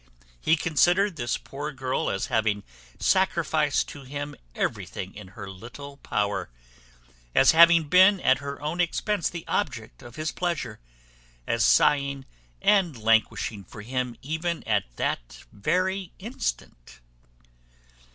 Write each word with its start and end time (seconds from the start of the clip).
He 0.39 0.55
considered 0.55 1.15
this 1.15 1.37
poor 1.37 1.71
girl 1.71 2.09
as 2.09 2.25
having 2.25 2.63
sacrificed 2.97 3.87
to 3.89 4.01
him 4.01 4.33
everything 4.55 5.13
in 5.13 5.27
her 5.37 5.47
little 5.47 5.97
power; 5.97 6.49
as 7.35 7.51
having 7.51 7.83
been 7.87 8.19
at 8.19 8.39
her 8.39 8.59
own 8.63 8.81
expense 8.81 9.29
the 9.29 9.45
object 9.47 10.01
of 10.01 10.15
his 10.15 10.31
pleasure; 10.31 10.79
as 11.45 11.63
sighing 11.63 12.25
and 12.63 12.97
languishing 12.97 13.63
for 13.63 13.83
him 13.83 14.17
even 14.23 14.63
at 14.63 14.85
that 14.95 15.43
very 15.51 16.13
instant. 16.17 16.99